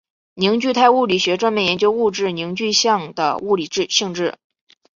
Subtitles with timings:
[0.33, 4.33] 凝聚态物理学专门研究物质凝聚相的物理性质。